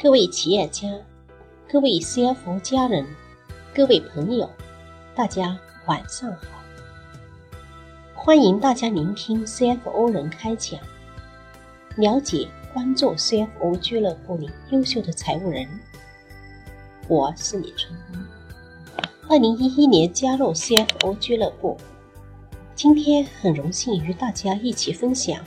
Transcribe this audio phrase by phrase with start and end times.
[0.00, 0.88] 各位企业家、
[1.68, 3.04] 各位 CFO 家人、
[3.74, 4.48] 各位朋友，
[5.12, 6.62] 大家晚上好！
[8.14, 10.78] 欢迎大家聆听 CFO 人开讲，
[11.96, 15.68] 了解、关注 CFO 俱乐部里优秀的财务人。
[17.08, 18.24] 我是李春风，
[19.28, 21.76] 二零一一年加入 CFO 俱乐部，
[22.76, 25.42] 今天很荣幸与大家一起分享。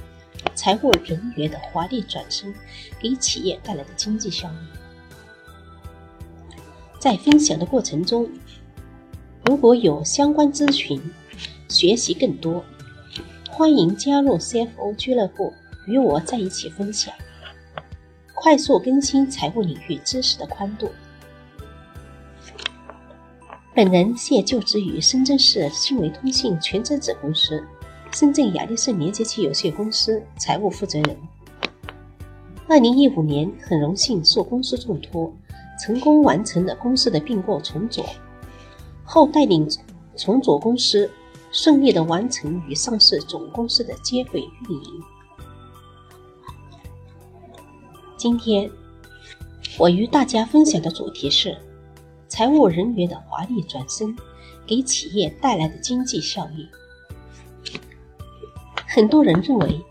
[0.56, 2.54] 财务人员的华丽转身
[3.00, 4.56] 给企业带来的经济效益。
[7.00, 8.30] 在分享的过程中，
[9.46, 11.02] 如果有相关咨询、
[11.68, 12.64] 学习更多，
[13.50, 15.54] 欢迎加入 CFO 俱乐部，
[15.88, 17.14] 与我在一起分享，
[18.36, 20.92] 快速更新财务领域知识的宽度。
[23.74, 27.64] 本人现就职于深圳市新维通信全资子公司。
[28.12, 31.18] 深圳雅力盛连接器有限公司财务负责人。
[32.68, 35.34] 二零一五年，很荣幸受公司重托，
[35.80, 38.04] 成功完成了公司的并购重组，
[39.04, 39.68] 后带领
[40.16, 41.10] 重组公司
[41.52, 45.02] 顺利的完成与上市总公司的接轨运营。
[48.18, 48.70] 今天，
[49.80, 51.58] 我与大家分享的主题是
[52.28, 54.16] 财务人员的华丽转身
[54.68, 56.68] 给企业带来的经济效益。
[58.94, 59.82] 很多人认为，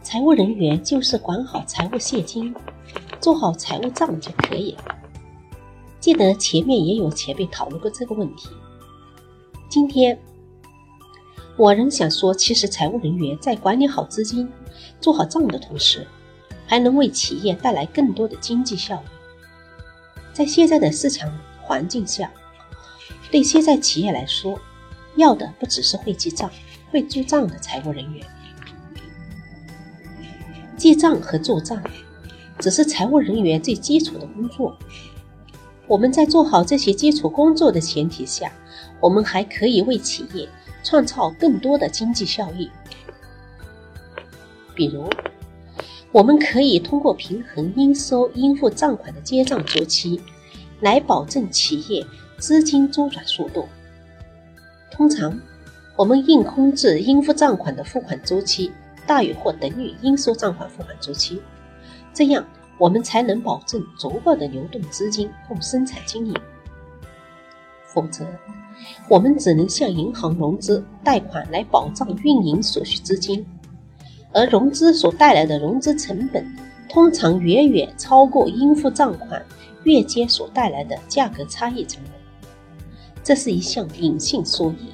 [0.00, 2.54] 财务人员就是管好财务现金，
[3.20, 4.96] 做好财务账就可以了。
[5.98, 8.48] 记得前面也有前辈讨论过这个问题。
[9.68, 10.16] 今天，
[11.56, 14.48] 我仍想说，其实财务人员在管理好资金、
[15.00, 16.06] 做好账的同时，
[16.64, 20.32] 还能为企业带来更多的经济效益。
[20.32, 21.28] 在现在的市场
[21.60, 22.30] 环境下，
[23.32, 24.56] 对现在企业来说，
[25.16, 26.48] 要的不只是会记账、
[26.92, 28.24] 会做账的财务人员。
[30.76, 31.82] 记账和做账
[32.58, 34.76] 只是财务人员最基础的工作。
[35.86, 38.50] 我们在做好这些基础工作的前提下，
[39.00, 40.48] 我们还可以为企业
[40.82, 42.70] 创造更多的经济效益。
[44.74, 45.08] 比如，
[46.10, 50.20] 我们可以通过平衡应收应付账款的结账周期，
[50.80, 52.04] 来保证企业
[52.38, 53.68] 资金周转速度。
[54.90, 55.38] 通常，
[55.96, 58.72] 我们应控制应付账款的付款周期。
[59.06, 61.40] 大于或等于应收账款付款周期，
[62.12, 62.44] 这样
[62.78, 66.34] 我们才能保证足够的流动资金供生产经营。
[67.86, 68.26] 否则，
[69.08, 73.46] 我们只能向银行融资贷款来保障运营所需资金，
[74.32, 76.44] 而融资所带来的融资成本
[76.88, 79.44] 通常远远超过应付账款
[79.84, 82.14] 月结所带来的价格差异成本。
[83.22, 84.92] 这是一项隐性收益。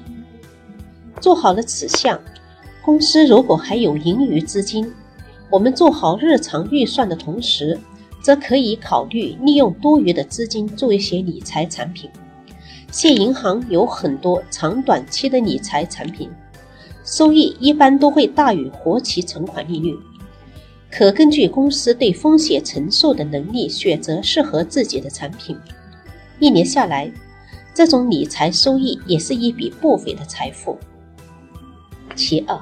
[1.19, 2.19] 做好了此项。
[2.83, 4.91] 公司如果还有盈余资金，
[5.51, 7.79] 我们做好日常预算的同时，
[8.23, 12.09] 则可以考虑利用多余的资金做一些理财产品。
[12.91, 16.29] 现银行有很多长短期的理财产品，
[17.05, 19.95] 收益一般都会大于活期存款利率。
[20.89, 25.55] 可根据公司对风险承受的能力选择适合自己的产品。
[26.39, 27.09] 一年下来，
[27.73, 30.77] 这种理财收益也是一笔不菲的财富。
[32.15, 32.61] 其二，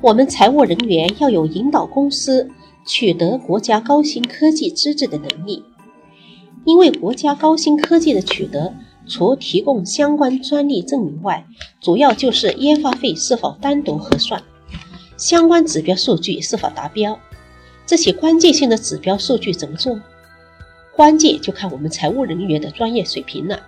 [0.00, 2.50] 我们财务人员要有引导公司
[2.86, 5.64] 取得国家高新科技资质的能力，
[6.64, 8.74] 因为国家高新科技的取得，
[9.06, 11.46] 除提供相关专利证明外，
[11.80, 14.42] 主要就是研发费是否单独核算，
[15.16, 17.18] 相关指标数据是否达标。
[17.86, 20.00] 这些关键性的指标数据怎么做？
[20.94, 23.60] 关键就看我们财务人员的专业水平了。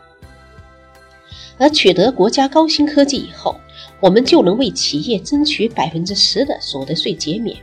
[1.59, 3.57] 而取得国家高新科技以后，
[4.01, 7.57] 我们就能为企业争取百分之十的所得税减免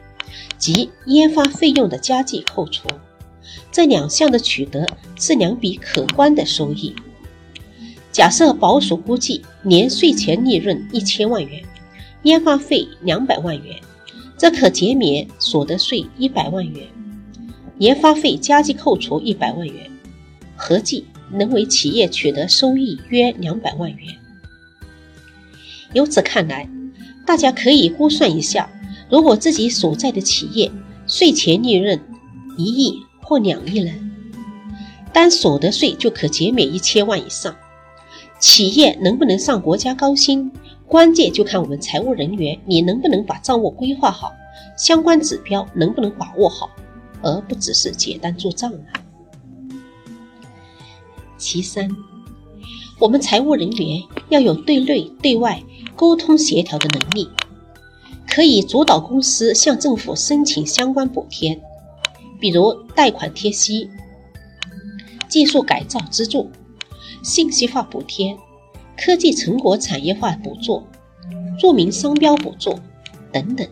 [0.57, 2.87] 及研发费用的加计扣除。
[3.71, 4.85] 这两项的取得
[5.15, 6.93] 是两笔可观的收益。
[8.11, 11.63] 假设保守估计年税前利润一千万元，
[12.23, 13.79] 研发费两百万元，
[14.37, 16.87] 则可减免所得税一百万元，
[17.79, 19.89] 研发费加计扣除一百万元，
[20.55, 21.05] 合计。
[21.31, 24.15] 能为企业取得收益约两百万元。
[25.93, 26.69] 由此看来，
[27.25, 28.69] 大家可以估算一下，
[29.09, 30.71] 如果自己所在的企业
[31.07, 31.99] 税前利润
[32.57, 33.91] 一亿或两亿呢，
[35.13, 37.55] 单所得税就可减免一千万以上。
[38.39, 40.51] 企业能不能上国家高薪，
[40.85, 44.33] 关键就看我们财务人员你能不能把账务规划好，
[44.77, 46.69] 相关指标能不能把握好，
[47.21, 48.79] 而不只是简单做账了。
[51.37, 51.89] 其三，
[52.99, 55.61] 我们财务人员要有对内对外
[55.95, 57.29] 沟通协调的能力，
[58.27, 61.61] 可以主导公司向政府申请相关补贴，
[62.39, 63.89] 比如贷款贴息、
[65.27, 66.49] 技术改造资助、
[67.23, 68.37] 信息化补贴、
[68.97, 70.83] 科技成果产业化补助、
[71.59, 72.79] 著名商标补助
[73.31, 73.67] 等等。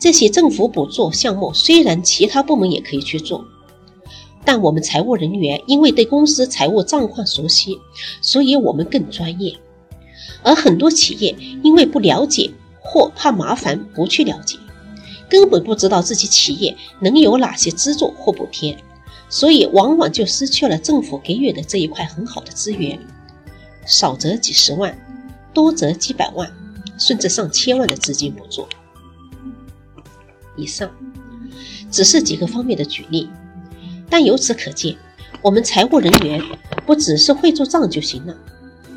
[0.00, 3.44] 这些政府补助项目虽然其他部门也可以去做，
[4.48, 7.78] 但我们财务人员因为对公司财务状况熟悉，
[8.22, 9.54] 所以我们更专业。
[10.42, 12.50] 而很多企业因为不了解
[12.80, 14.56] 或怕麻烦不去了解，
[15.28, 18.78] 根本不知道自己企业能有哪些资助或补贴，
[19.28, 22.98] 所以往往就失去了政府给予的这一块很好的资源，
[23.84, 24.98] 少则几十万，
[25.52, 26.50] 多则几百万，
[26.96, 28.66] 甚至上千万的资金补助。
[30.56, 30.90] 以上
[31.90, 33.28] 只是几个方面的举例，
[34.10, 34.96] 但由此可见，
[35.42, 36.42] 我们财务人员
[36.86, 38.34] 不只是会做账就行了，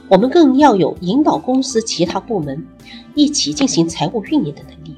[0.07, 2.65] 我们更要有引导公司其他部门
[3.13, 4.95] 一起进行财务运营的能力。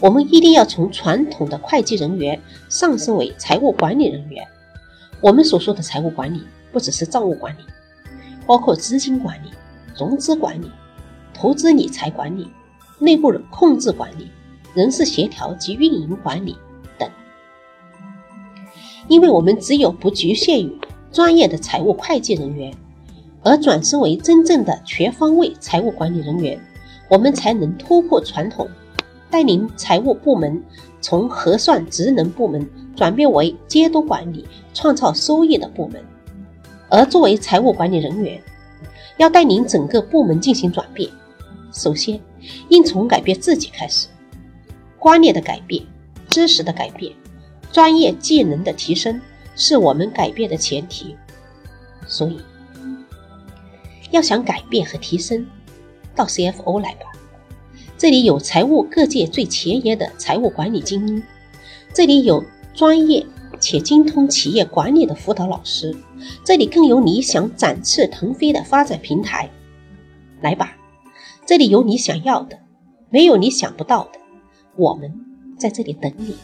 [0.00, 4.46] 我们一定要从传统的会计人员上升为财务管理人员。
[5.20, 6.42] 我们所说的财务管理，
[6.72, 7.62] 不只是账务管理，
[8.46, 9.48] 包括资金管理、
[9.96, 10.70] 融资管理、
[11.34, 12.48] 投资理财管理、
[12.98, 14.30] 内部控制管理。
[14.74, 16.56] 人事协调及运营管理，
[19.08, 20.78] 因为我们只有不局限于
[21.10, 22.72] 专业的财务会计人员，
[23.42, 26.60] 而转身为真正的全方位财务管理人员，
[27.08, 28.68] 我们才能突破传统，
[29.30, 30.62] 带领财务部门
[31.00, 36.02] 从核算职能部门转变为监督管理、创造收益的部门。
[36.90, 38.40] 而作为财务管理人员，
[39.16, 41.10] 要带领整个部门进行转变，
[41.72, 42.20] 首先
[42.68, 44.08] 应从改变自己开始。
[44.98, 45.82] 观念的改变，
[46.28, 47.12] 知识的改变，
[47.72, 49.20] 专业技能的提升，
[49.54, 51.16] 是我们改变的前提。
[52.06, 52.38] 所以，
[54.10, 55.46] 要想改变和提升，
[56.14, 57.06] 到 CFO 来吧。
[57.96, 61.22] 这里有财务各界最前沿的财务管理精英，
[61.92, 63.26] 这里有专业
[63.60, 65.94] 且精通企业管理的辅导老师，
[66.44, 69.50] 这里更有你想展翅腾飞的发展平台。
[70.40, 70.76] 来吧，
[71.44, 72.58] 这里有你想要的，
[73.10, 74.20] 没有你想不到的。
[74.76, 75.12] 我们
[75.58, 76.36] 在这里等你，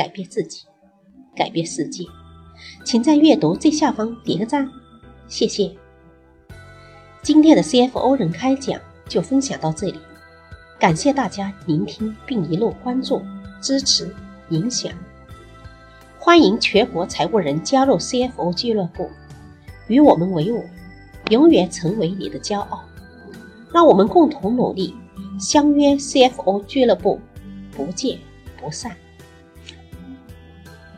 [0.00, 0.62] 改变自己，
[1.36, 2.06] 改变世界。
[2.86, 4.66] 请在阅读最下方点个赞，
[5.28, 5.70] 谢谢。
[7.20, 9.98] 今天的 CFO 人开讲就分享到这里，
[10.78, 13.20] 感谢大家聆听并一路关注、
[13.60, 14.10] 支持、
[14.48, 14.90] 影响。
[16.18, 19.10] 欢迎全国财务人加入 CFO 俱乐部，
[19.86, 20.64] 与我们为伍，
[21.28, 22.82] 永远成为你的骄傲。
[23.70, 24.96] 让我们共同努力。
[25.38, 27.20] 相约 CFO 俱乐部，
[27.70, 28.18] 不见
[28.58, 28.96] 不散。